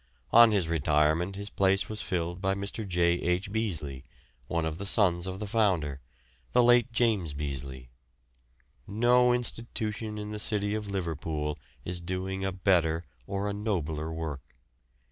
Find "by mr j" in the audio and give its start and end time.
2.41-3.19